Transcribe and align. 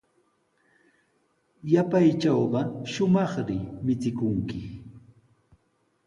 Yapaytrawqa 1.73 2.61
shumaqri 2.91 3.57
michikunki. 3.85 4.59